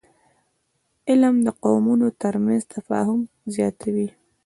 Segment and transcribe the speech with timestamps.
[1.09, 3.19] علم د قومونو ترمنځ تفاهم
[3.55, 4.07] زیاتوي